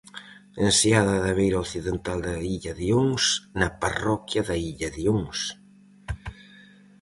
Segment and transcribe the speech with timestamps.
[0.67, 3.23] Enseada da beira occidental da illa de Ons,
[3.59, 5.39] na parroquia da Illa de Ons.